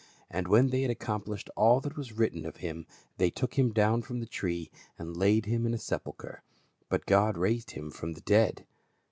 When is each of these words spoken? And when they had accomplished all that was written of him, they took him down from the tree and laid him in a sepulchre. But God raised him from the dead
And 0.31 0.47
when 0.47 0.71
they 0.71 0.81
had 0.81 0.89
accomplished 0.89 1.51
all 1.55 1.79
that 1.81 1.95
was 1.95 2.11
written 2.13 2.43
of 2.43 2.55
him, 2.55 2.87
they 3.17 3.29
took 3.29 3.53
him 3.53 3.71
down 3.71 4.01
from 4.01 4.19
the 4.19 4.25
tree 4.25 4.71
and 4.97 5.15
laid 5.15 5.45
him 5.45 5.63
in 5.63 5.75
a 5.75 5.77
sepulchre. 5.77 6.41
But 6.89 7.05
God 7.05 7.37
raised 7.37 7.69
him 7.77 7.91
from 7.91 8.13
the 8.13 8.21
dead 8.21 8.65